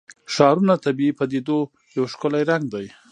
[0.33, 1.59] ښارونه د طبیعي پدیدو
[1.95, 2.87] یو ښکلی رنګ دی.